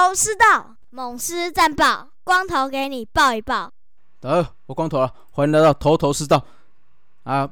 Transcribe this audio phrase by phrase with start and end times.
[0.00, 3.70] 头头是道，猛狮战报，光头给你报一报。
[4.18, 6.42] 得，我光头了，欢迎来到头头是道
[7.24, 7.46] 啊！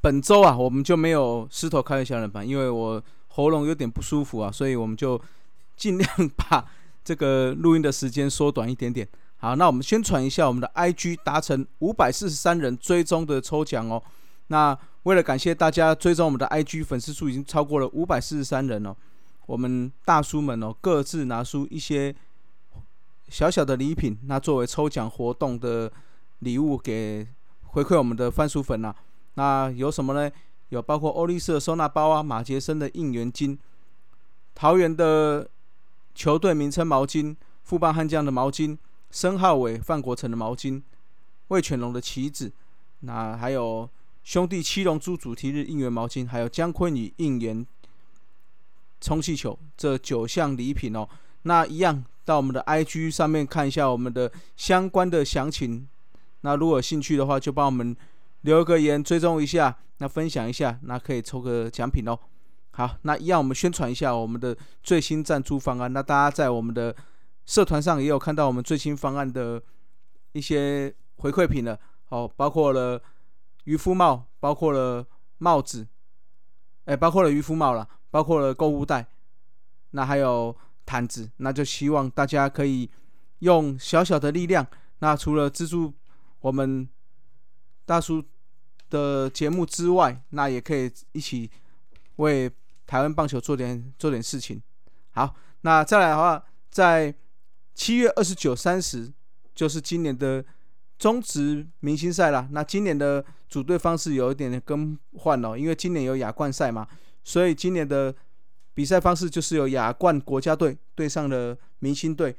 [0.00, 5.20] 本周啊，我们就没有狮头开小人版，因为我喉咙有点不舒服啊，所以我们就
[5.76, 6.64] 尽量把
[7.02, 9.06] 这个录音的时间缩短一点点。
[9.38, 14.00] 好，那我们宣传一下我们的 IG 达成五百四十三人追踪的抽奖哦。
[14.46, 18.94] 那为了感谢大家追踪我们的 IG 粉丝数已经超过了五百四十三人哦，
[19.48, 22.14] 我们大叔们哦各自拿出一些
[23.28, 25.90] 小小的礼品，那作为抽奖活动的
[26.40, 27.26] 礼物给
[27.68, 28.94] 回馈我们的番薯粉呐。
[29.34, 30.30] 那有什么呢？
[30.68, 33.58] 有包括欧力士收纳包啊，马杰森的应援金，
[34.54, 35.48] 桃园的
[36.14, 38.76] 球队名称毛巾，富邦悍将的毛巾。
[39.10, 40.82] 申浩伟、范国成的毛巾，
[41.48, 42.52] 魏全龙的旗子，
[43.00, 43.88] 那还有
[44.22, 47.66] 兄弟七龙珠主题日应援毛巾，还有姜昆宇应援
[49.00, 51.08] 充气球，这九项礼品哦。
[51.42, 55.88] 那一样到我们的 IG 上面看一下我们的相关的详情。
[56.42, 57.96] 那如果有兴趣的话，就帮我们
[58.42, 62.18] 留个言，追踪一下，那分享一下，那可以抽个奖品哦。
[62.72, 65.92] 好，那一样我们宣传一下我们的最新赞助方案。
[65.92, 66.94] 那大家在我们的
[67.44, 69.60] 社团上也有看到我们最新方案的
[70.32, 71.76] 一些回馈品了，
[72.10, 73.02] 哦，包括了
[73.64, 75.04] 渔夫帽，包括了
[75.38, 75.88] 帽子，
[76.84, 79.06] 哎，包括了渔夫帽了，包括了购物袋，
[79.90, 80.54] 那还有
[80.86, 82.90] 毯子，那就希望大家可以
[83.40, 84.66] 用小小的力量，
[85.00, 85.92] 那除了资助
[86.40, 86.88] 我们
[87.84, 88.22] 大叔
[88.90, 91.50] 的节目之外，那也可以一起
[92.16, 92.50] 为
[92.86, 94.60] 台湾棒球做点做点事情。
[95.10, 97.14] 好，那再来的话，在
[97.74, 99.12] 七月二十九、三十
[99.54, 100.44] 就是今年的
[100.98, 102.48] 中职明星赛啦。
[102.50, 106.88] 那今年的组队方式有一点点更换哦，因为今年有亚冠赛嘛，
[107.28, 108.14] 所以今年的
[108.72, 112.34] 比赛方式就是由亚冠国家队对上了明星队。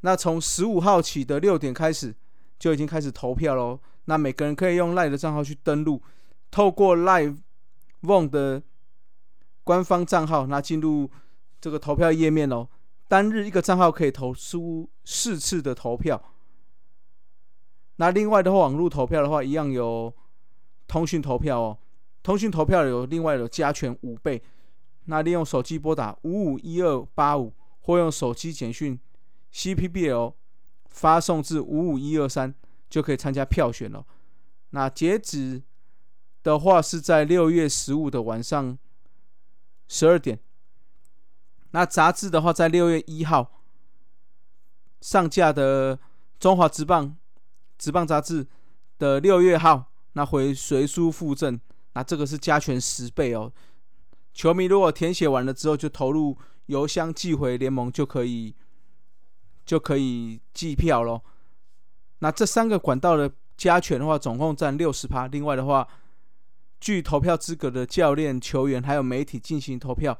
[0.00, 2.14] 那从十五号起的六点开始
[2.58, 3.80] 就已经开始投票喽。
[4.04, 6.02] 那每个人可以用 Live 的账号去登录，
[6.50, 7.38] 透过 Live
[8.02, 8.62] One 的
[9.64, 11.10] 官方账号，那进入
[11.58, 12.68] 这个投票页面哦。
[13.08, 16.22] 单日一个账号可以投出四次的投票。
[17.96, 20.14] 那另外的话，网络投票的话，一样有
[20.86, 21.78] 通讯投票哦。
[22.22, 24.42] 通讯投票有另外有加权五倍。
[25.06, 28.98] 那利用手机拨打五五一二八五，或用手机简讯
[29.52, 30.34] CPBL
[30.88, 32.54] 发送至五五一二三，
[32.88, 34.04] 就可以参加票选了。
[34.70, 35.62] 那截止
[36.42, 38.78] 的话是在六月十五的晚上
[39.88, 40.38] 十二点。
[41.72, 43.60] 那杂志的话，在六月一号
[45.00, 45.96] 上架的
[46.38, 47.16] 《中华职棒
[47.78, 48.44] 职棒杂志》
[48.98, 51.58] 的六月号，那会随书附赠，
[51.94, 53.52] 那这个是加权十倍哦。
[54.32, 56.36] 球迷如果填写完了之后，就投入
[56.66, 58.54] 邮箱寄回联盟，就可以
[59.66, 61.22] 就可以寄票咯。
[62.20, 65.26] 那这三个管道的加权的话，总共占六十趴。
[65.26, 65.86] 另外的话，
[66.80, 70.18] 据投票资格的教练、球员还有媒体进行投票。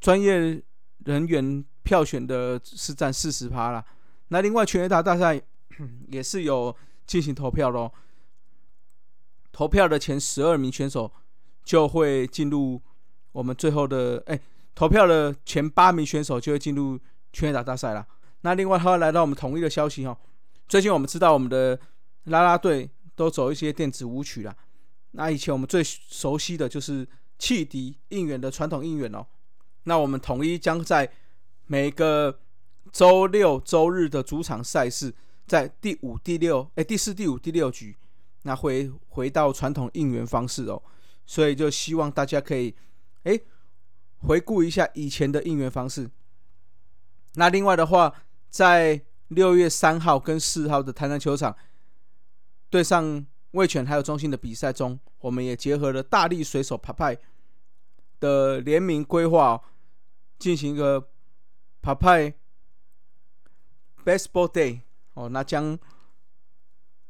[0.00, 0.62] 专业
[1.04, 3.84] 人员票选的是占四十趴啦。
[4.28, 5.40] 那另外全垒打大赛
[6.08, 6.74] 也是有
[7.06, 7.92] 进行投票咯。
[9.52, 11.12] 投票的前十二名选手
[11.62, 12.80] 就会进入
[13.32, 14.40] 我们最后的哎，
[14.74, 16.98] 投票的前八名选手就会进入
[17.32, 18.06] 全垒打大赛了。
[18.40, 20.18] 那另外他来到我们统一的消息哈，
[20.66, 21.78] 最近我们知道我们的
[22.24, 24.56] 啦啦队都走一些电子舞曲啦。
[25.12, 27.06] 那以前我们最熟悉的就是
[27.38, 29.24] 汽笛应援的传统应援哦。
[29.84, 31.10] 那我们统一将在
[31.66, 32.40] 每个
[32.90, 35.14] 周六周日的主场赛事，
[35.46, 37.96] 在第五、第六，哎，第四、第五、第六局，
[38.42, 40.82] 那会回到传统应援方式哦。
[41.26, 42.74] 所以就希望大家可以，
[43.24, 43.38] 哎，
[44.18, 46.10] 回顾一下以前的应援方式。
[47.34, 48.12] 那另外的话，
[48.50, 51.56] 在六月三号跟四号的台南球场
[52.68, 57.18] 对上味全还有中心的比赛中，我们也结合了大力水手派派
[58.20, 59.62] 的联名规划。
[60.38, 61.08] 进行一个
[61.80, 62.34] Papai
[64.04, 64.80] Baseball Day
[65.14, 65.78] 哦，那将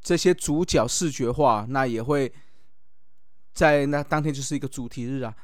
[0.02, 2.32] 这些主角视觉化，那也会
[3.52, 5.34] 在那当天就是一个主题日啊。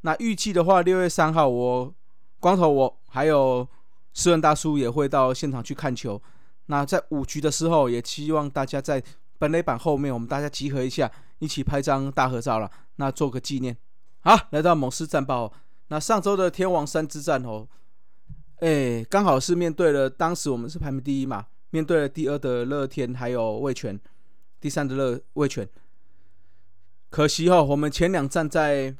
[0.00, 1.94] 那预计的话，六月三号，我
[2.40, 3.66] 光头我还有
[4.12, 6.20] 诗文大叔也会到现场去看球。
[6.66, 9.02] 那在五局的时候，也希望大家在
[9.38, 13.76] 本垒板后面，我们大家集合一下，一起拍张大合照了，那做个纪念。
[14.20, 15.52] 好，来到猛狮战报。
[15.88, 17.68] 那上周的天王山之战哦，
[18.60, 23.98] 哎，刚好是面对了当时我们是排名第一嘛，面对了第二的乐天还有味全，
[24.60, 25.66] 第三的乐味全。
[27.08, 28.94] 可惜哦，我们前两站在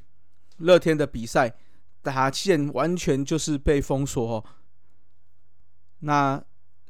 [0.57, 1.55] 乐天的比赛
[2.01, 4.45] 打线完全就是被封锁哦，
[6.01, 6.43] 那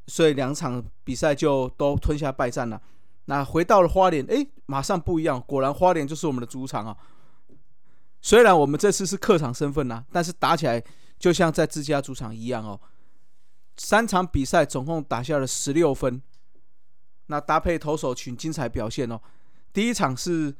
[0.06, 2.80] 所以两场比赛就都吞下败战了。
[3.24, 6.96] 那回到了花莲，哎，马上不一样，果然花莲就是我们的主场啊。
[8.20, 10.80] 虽然我们这次是客场身份呐，但是打起来
[11.18, 12.80] 就像在自家主场一样哦。
[13.76, 16.20] 三场比赛总共打下了十六分，
[17.26, 19.20] 那搭配投手群精彩表现哦。
[19.72, 20.54] 第一场是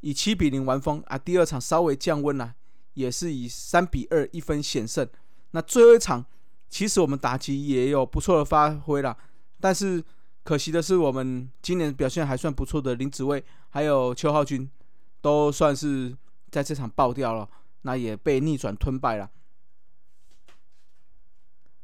[0.00, 2.54] 以七比零完封啊，第二场稍微降温了，
[2.94, 5.08] 也是以三比二一分险胜。
[5.50, 6.24] 那最后一场，
[6.68, 9.16] 其实我们打击也有不错的发挥了，
[9.60, 10.02] 但是
[10.42, 14.70] 可惜的是，我们今年表现还算不错的林子卫还有邱浩军，
[15.20, 16.16] 都算是
[16.50, 17.48] 在这场爆掉了，
[17.82, 19.30] 那也被逆转吞败了。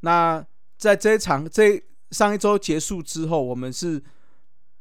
[0.00, 0.46] 那
[0.80, 1.80] 在这一场这
[2.10, 4.02] 上一周结束之后，我们是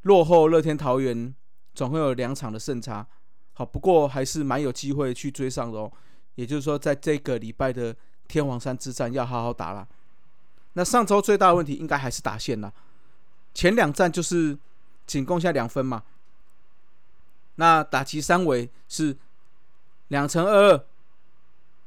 [0.04, 1.36] 落后乐天桃园。
[1.76, 3.08] 总共有两场的胜差，
[3.54, 5.90] 好，不过还是蛮有机会去追上的哦。
[6.36, 7.96] 也就是说，在这个礼拜的
[8.28, 9.88] 天王山之战要好好打了。
[10.74, 12.74] 那上周最大的问题应该还是打线了，
[13.54, 14.58] 前两战就是
[15.08, 16.04] 仅攻下两分嘛。
[17.56, 19.16] 那打击三围是
[20.10, 20.86] 两乘二二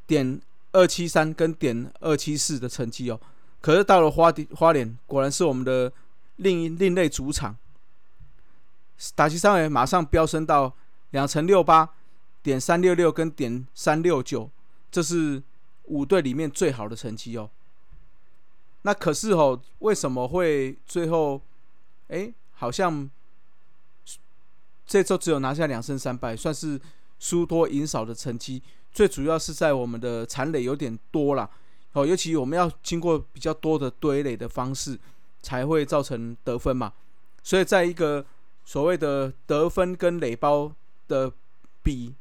[0.06, 3.20] 点二七三跟点二七四的成绩哦。
[3.62, 5.91] 可是到了花地花莲，果然是我们的
[6.37, 7.56] 另一另类主场。
[9.14, 10.73] 打击三围马上飙升到
[11.11, 11.88] 两成六八
[12.43, 14.50] 点三六六跟点三六九，
[14.91, 15.43] 这是
[15.85, 17.49] 五队里面最好的成绩哦。
[18.82, 21.41] 那可是哦，为什么会最后
[22.08, 23.08] 哎，好像
[24.87, 26.81] 这周只有拿下两胜三败，算是
[27.19, 28.61] 输多赢少的成绩？
[28.93, 31.49] 最主要是在我们的残垒有点多了
[31.93, 34.99] 哦，尤其我们要经过比较多的堆垒的方式，
[35.43, 36.93] 才会造成得分嘛。
[37.43, 38.25] 所以在一个
[38.65, 40.73] 所谓的得分跟垒包
[41.09, 41.31] 的
[41.83, 42.15] 比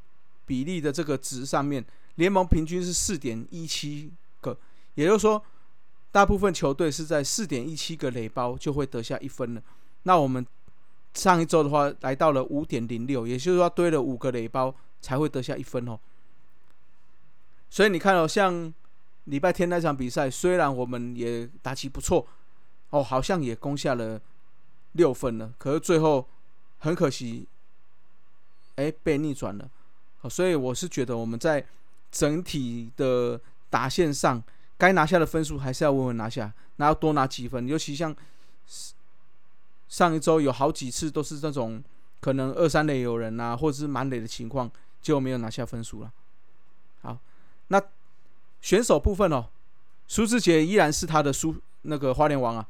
[0.45, 1.85] 比例的这个值上面，
[2.15, 4.57] 联盟平均是四点一七个，
[4.95, 5.41] 也就是说，
[6.11, 9.61] 大部分球队是在四点一七个垒包就会得下一分了。
[10.03, 10.45] 那我们
[11.13, 15.97] 上一周的话来到了五点零六，也就是说堆了五个垒包才会得下一分哦。
[17.69, 18.73] 所以你看哦，像
[19.25, 22.27] 礼拜天那场比赛，虽然我们也打起不错
[22.89, 24.21] 哦，好像也攻下了。
[24.93, 26.27] 六分了，可是最后
[26.79, 27.47] 很可惜，
[28.75, 29.71] 哎，被逆转了。
[30.29, 31.65] 所以我是觉得我们在
[32.11, 33.39] 整体的
[33.69, 34.43] 打线上，
[34.77, 37.65] 该拿下的分数还是要稳稳拿下，那要多拿几分。
[37.65, 38.13] 尤其像
[39.87, 41.81] 上一周有好几次都是这种
[42.19, 44.69] 可能二三垒有人啊，或者是满垒的情况，
[45.01, 46.11] 就没有拿下分数了。
[47.01, 47.17] 好，
[47.69, 47.81] 那
[48.61, 49.47] 选手部分哦，
[50.07, 52.67] 苏志杰依然是他的苏那个花莲王啊。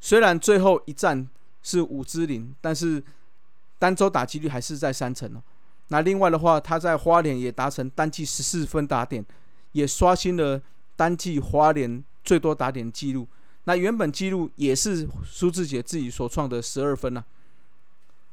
[0.00, 1.28] 虽然最后一战
[1.62, 3.02] 是五支零，但是
[3.78, 5.42] 单周打击率还是在三成哦。
[5.88, 9.24] 那另外的话，他在花莲也达成单季十四分打点，
[9.72, 10.62] 也刷新了
[10.96, 13.26] 单季花莲最多打点记录。
[13.64, 17.24] 那原本记录也是苏志杰自己所创的十二分啊。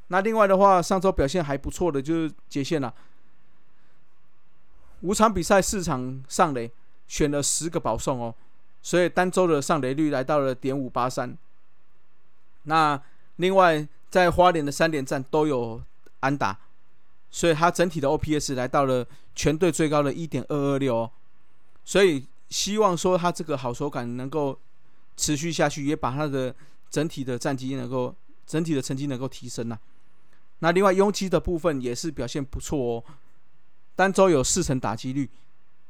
[0.07, 2.93] 那另外的话，上周表现还不错的就是杰线了，
[5.01, 6.71] 五场比赛四场上垒，
[7.07, 8.33] 选了十个保送哦，
[8.81, 11.37] 所以单周的上垒率来到了点五八三。
[12.63, 13.01] 那
[13.37, 15.81] 另外，在花莲的三连战都有
[16.21, 16.57] 安打，
[17.29, 21.11] 所以他整体的 OPS 来到了全队最高的一点二二六哦。
[21.85, 24.57] 所以希望说他这个好手感能够
[25.15, 26.53] 持续下去，也把他的
[26.89, 28.13] 整体的战绩能够
[28.45, 29.77] 整体的成绩能够提升呐。
[30.59, 33.03] 那另外拥挤的部分也是表现不错哦，
[33.97, 35.29] 单周有四成打击率。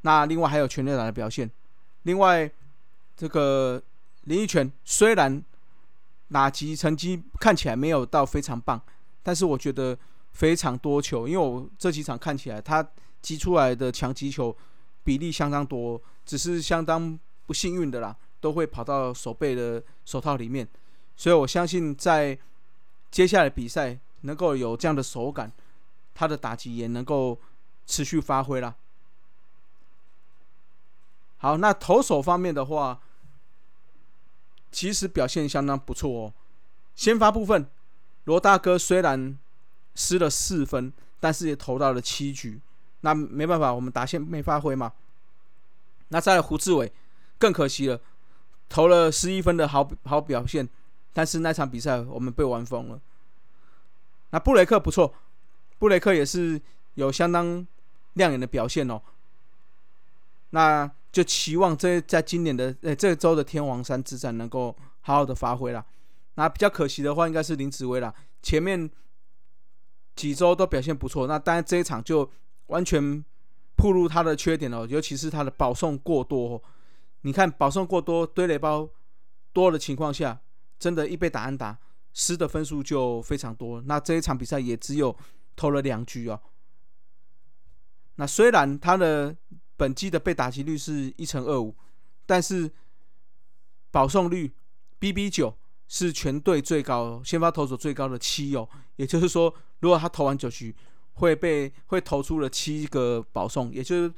[0.02, 1.48] 那另外还有全垒打的表现。
[2.04, 2.50] 另外
[3.16, 3.80] 这个
[4.24, 5.44] 林奕泉虽然。
[6.30, 8.82] 打击成绩看起来没有到非常棒，
[9.24, 9.98] 但是我觉得
[10.34, 12.86] 非常多球，因为我这几场看起来他
[13.22, 14.54] 击出来的强击球
[15.06, 20.68] 比例相当多，只是相当不幸运的啦，都会跑到手背的手套里面，
[21.16, 22.38] 所以我相信在
[23.10, 25.50] 接下来比赛能够有这样的手感，
[26.14, 27.40] 他的打击也能够
[27.88, 28.76] 持续发挥啦。
[31.40, 33.00] 好，那投手方面的话。
[34.70, 36.34] 其实表现相当不错哦。
[36.94, 37.68] 先发部分，
[38.26, 39.36] 罗大哥虽然
[39.96, 40.92] 失了四分，
[41.22, 42.60] 但是也投到了七局。
[43.02, 44.92] 那没办法，我们打线没发挥嘛。
[46.10, 46.92] 那在胡志伟
[47.40, 48.00] 更可惜了，
[48.68, 50.68] 投了十一分的好好表现，
[51.14, 53.00] 但是那场比赛我们被玩疯了。
[54.32, 55.16] 那布雷克不错，
[55.80, 56.62] 布雷克也是
[56.96, 57.66] 有相当
[58.18, 59.02] 亮眼的表现哦。
[60.50, 60.92] 那。
[61.10, 65.84] 就期望这在今年的呃这周的天王山之战能够好好的发挥了。
[66.36, 68.14] 那比较可惜的话，应该是林子薇了。
[68.44, 68.88] 前面
[70.16, 72.30] 几周都表现不错，那当然这一场就
[72.68, 73.24] 完全
[73.76, 76.62] 暴露他的缺点了，尤其是他的保送过多。
[77.22, 78.88] 你看保送过多，堆垒包
[79.52, 80.40] 多的情况下，
[80.78, 81.80] 真的，一被打安打，
[82.14, 83.82] 失的分数就非常多。
[83.88, 85.16] 那这一场比赛也只有
[85.56, 86.40] 投了两局哦。
[88.18, 89.36] 那虽然他的
[89.76, 91.76] 本季的被打击率是一成二五，
[92.26, 92.72] 但是
[93.92, 94.54] 保送率
[95.00, 95.56] BB 九
[95.88, 98.68] 是全队最高，先发投手最高的七哦。
[98.96, 100.76] 也就是说，如果他投完九局，
[101.14, 104.14] 会被会投出了七个保送，也就是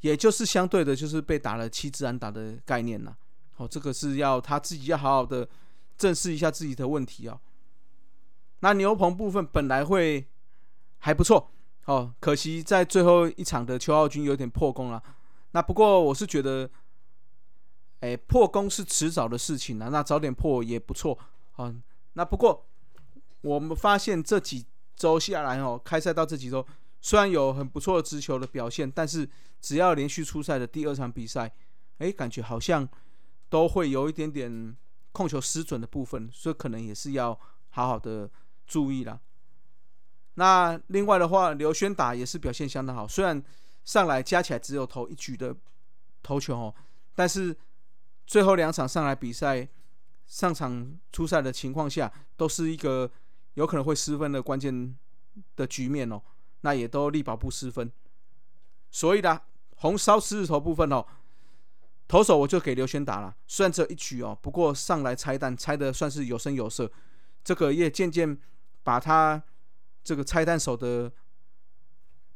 [0.00, 3.16] 也就是相对的，就是被打了七支安打的概念呐。
[3.56, 5.48] 哦，这个是要他自己要好好的
[5.96, 7.40] 正视一下自己的问题哦。
[8.60, 10.26] 那牛棚部分本来会
[10.98, 11.52] 还不错。
[11.86, 15.02] 哦，可惜在最后一场的邱浩军有点破功了。
[15.52, 16.68] 那不过我是觉得，
[18.00, 19.88] 哎，破功是迟早的事情了。
[19.90, 21.18] 那早点破也不错
[21.54, 21.74] 啊。
[22.14, 22.66] 那不过
[23.40, 26.66] 我们发现这几周下来哦，开赛到这几周，
[27.00, 29.28] 虽然有很不错的直球的表现，但是
[29.60, 31.54] 只要连续出赛的第二场比赛，
[31.98, 32.88] 哎，感觉好像
[33.48, 34.76] 都会有一点点
[35.12, 37.38] 控球失准的部分，所以可能也是要
[37.70, 38.28] 好好的
[38.66, 39.20] 注意了。
[40.38, 43.42] 那另外的话，刘轩打也是表现相当好，虽然
[43.84, 45.56] 上来加起来只有投一局的
[46.22, 46.74] 投球哦，
[47.14, 47.56] 但是
[48.26, 49.66] 最后两场上来比赛
[50.26, 53.10] 上场出赛的情况下，都是一个
[53.54, 54.94] 有可能会失分的关键
[55.56, 56.20] 的局面哦，
[56.60, 57.90] 那也都力保不失分。
[58.90, 59.40] 所以呢，
[59.76, 61.06] 红烧狮子头部分哦，
[62.06, 66.92] 投手我就给刘轩打了，虽然只有一局哦，不过上来拆弹拆的算是有声有色，
[67.42, 68.38] 这个也渐渐
[68.82, 69.42] 把他。
[70.06, 71.12] 这个拆弹手的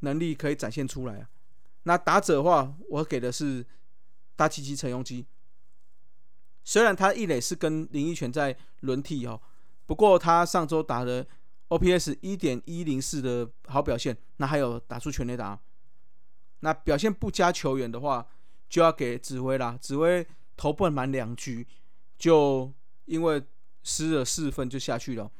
[0.00, 1.30] 能力可以展现出来啊！
[1.84, 3.64] 那打者的话，我给的是
[4.34, 5.24] 大七七陈庸基。
[6.64, 9.40] 虽然他一垒是跟林奕泉在轮替哦，
[9.86, 11.24] 不过他上周打的
[11.68, 15.56] OPS 一点一零四的好表现，那还有打出全垒打。
[16.58, 18.26] 那表现不佳球员的话，
[18.68, 19.78] 就要给指挥啦。
[19.80, 21.64] 指挥投不满两局，
[22.18, 22.74] 就
[23.04, 23.40] 因为
[23.84, 25.30] 失了四分就下去了。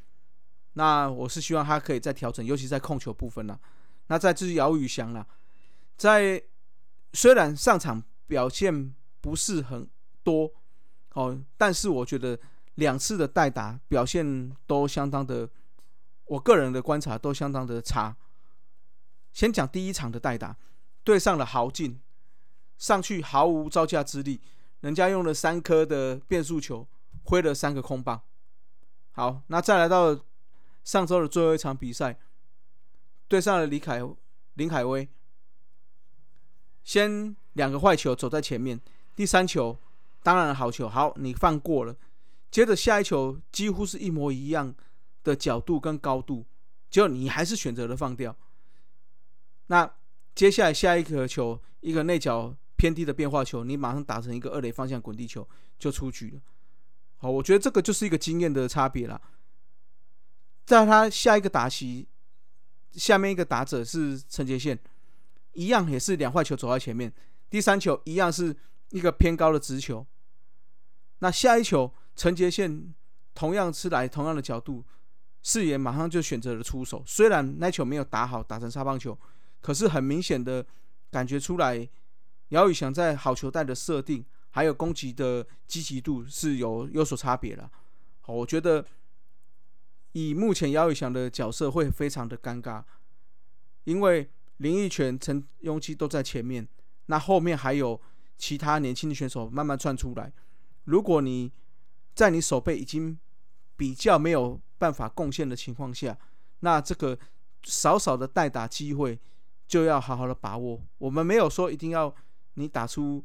[0.75, 3.59] 那我是希望他可以再调整，尤其在控球部分啦。
[4.07, 5.27] 那再就是姚宇翔啦，
[5.97, 6.43] 在
[7.13, 9.89] 虽然上场表现不是很
[10.23, 10.53] 多
[11.13, 12.39] 哦，但是我觉得
[12.77, 15.49] 两次的代打表现都相当的，
[16.25, 18.17] 我个人的观察都相当的差。
[19.33, 20.57] 先讲第一场的代打，
[21.05, 22.01] 对上了豪进，
[22.79, 24.41] 上去毫无招架之力，
[24.81, 26.87] 人家用了三颗的变速球，
[27.25, 28.21] 挥了三个空棒。
[29.13, 30.19] 好，那再来到。
[30.85, 32.19] 上周的最后一场比赛，
[33.29, 34.01] 对上了李凯
[34.55, 35.09] 林凯威，
[36.83, 38.81] 先两个坏球走在前面，
[39.15, 39.79] 第三球
[40.23, 41.97] 当然好球，好你放过了，
[42.51, 44.75] 接着下一球几乎是一模一样
[45.23, 46.47] 的角度跟高度，
[46.91, 48.37] 结果你还是选择了放掉。
[49.67, 49.89] 那
[50.35, 56.41] 接下来下一个球，一个内角偏低的变化球，你马上打成一个二垒方向滚地球就出局了。
[57.19, 59.21] 好，我觉得这个就是一个经验的差别了。
[60.71, 62.07] 在他下一个打席，
[62.93, 64.79] 下面一个打者是陈杰宪，
[65.55, 67.13] 一样也是两坏球走在前面。
[67.51, 68.55] 第三球一样是
[68.91, 70.07] 一个偏高的直球。
[71.19, 72.95] 那下一球陈杰宪
[73.35, 74.85] 同样是来同样的角度，
[75.43, 77.03] 视野马上就选择了出手。
[77.05, 79.19] 虽然那球没有打好，打成沙棒球，
[79.61, 80.65] 可是很明显的
[81.11, 81.89] 感觉出来，
[82.51, 87.69] 姚宇翔在好球带的设定还有攻击的积极度是有有所差别了。
[88.21, 88.87] 好，我觉得。
[90.13, 92.83] 以目前姚宇翔的角色会非常的尴尬，
[93.85, 96.67] 因为林奕泉、陈庸基都在前面，
[97.07, 98.01] 那后面还有
[98.37, 100.33] 其他年轻的选手慢慢窜出来。
[100.85, 101.53] 如果你
[102.15, 103.17] 在你手背已经
[103.77, 106.19] 比较没有办法贡献的情况下，
[106.59, 107.17] 那这个
[107.63, 109.19] 少少的代打机会
[109.69, 110.83] 就要好好的把握。
[110.99, 112.13] 我们没有说一定要
[112.55, 113.25] 你打出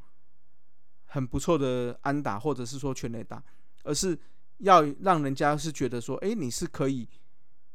[1.05, 3.43] 很不错的安打，或者是说全垒打，
[3.83, 4.19] 而是。
[4.59, 7.07] 要让人家是觉得说，哎，你是可以，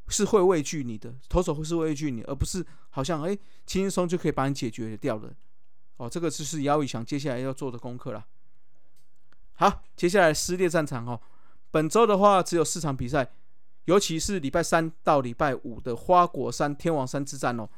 [0.08, 3.34] 是会畏惧你的投手，会是畏惧你，而不是好像哎
[3.66, 5.32] 轻轻松就可以把你解决掉的。
[5.96, 8.24] 哦，这个就是姚宇翔接下来要做的功课了。
[9.54, 11.20] 好，接下来撕裂战场哦，
[11.70, 13.30] 本周的话只有四场比赛，
[13.84, 17.68] 尤其是礼拜三到礼拜五的花果山天王山之战哦，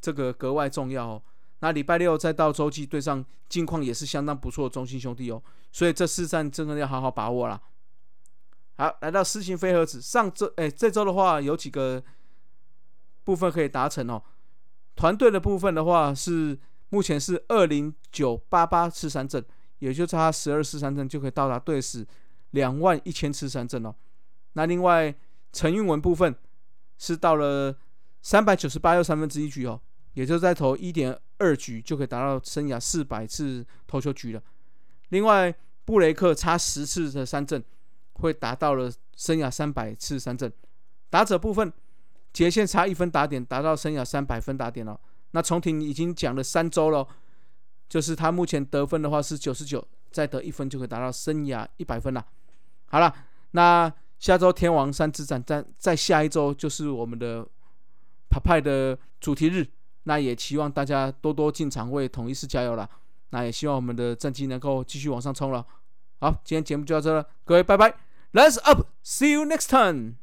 [0.00, 1.22] 这个格外重要哦。
[1.58, 5.42] 那礼拜六再到洲际对上近况也是相当不错的中心兄弟哦，
[5.72, 7.60] 所以这四战真的要好好把握了。
[8.76, 12.02] 好，来到私信飞盒子，上周哎，这周的话有几个
[13.24, 14.22] 部分可以达成哦。
[14.96, 19.44] 团队的部分的话是目前是二零九八八次三阵，
[19.78, 22.06] 也就差十二次三阵就可以到达队史
[22.50, 23.94] 两万一千次三阵哦。
[24.54, 25.14] 那另外
[25.52, 26.34] 陈运文部分
[26.98, 27.76] 是到了
[28.20, 29.80] 三百九十八又三分之一局哦，
[30.14, 34.42] 也就在投一点二局就可以达到生涯四百次投球局了。
[35.10, 37.62] 另外布雷克差十次的三振，
[38.14, 40.52] 会达到了生涯三百次三振。
[41.10, 41.72] 打者部分，
[42.32, 44.98] 杰线差一分打点，达到生涯三百分打点了。
[45.32, 47.06] 那重庭已经讲了三周了，
[47.88, 52.24] 就是他目前得分的话是九十九，再得一分就可以达到生涯一百分了。
[52.86, 53.14] 好了，
[53.52, 57.46] 那下周天王山之战，在在下一周就是我们的
[58.30, 59.66] 帕派的主题日，
[60.04, 62.88] 那也期望大家多多进场为统一师加油了。
[63.30, 65.66] 那也希望我们的战绩能够继续往上冲了。
[66.22, 67.96] 好，今天节目就到这了，各位拜拜
[68.32, 70.18] ，Let's up，See you next time。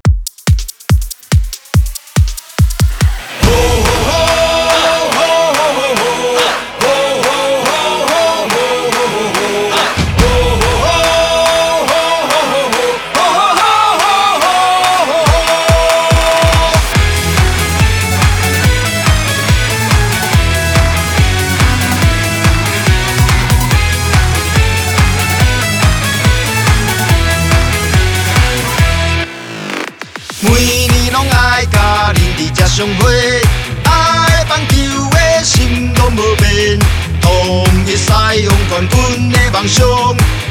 [30.59, 33.41] 每年拢爱甲恁伫遮相会，
[33.85, 34.75] 爱棒球
[35.09, 36.77] 的心拢无变，
[37.21, 39.87] 统一西洋冠军的梦想，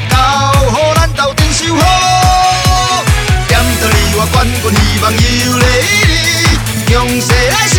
[0.09, 0.17] 交
[0.65, 3.03] 予咱斗阵守好。
[3.47, 5.17] 点到你我冠军希望有
[5.59, 5.63] 礼
[6.09, 6.11] 你，
[6.91, 7.77] 强势来势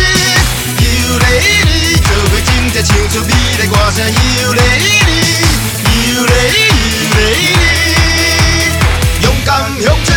[0.79, 0.85] 有
[1.19, 1.25] 礼
[1.65, 5.11] 你，做伙整齐唱出美丽歌声有礼你，
[6.07, 6.31] 有礼
[6.95, 7.19] 有礼
[7.59, 9.49] 你，勇敢
[9.83, 10.09] 向前，